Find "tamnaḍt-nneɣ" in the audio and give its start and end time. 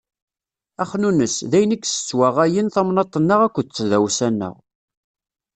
2.73-3.39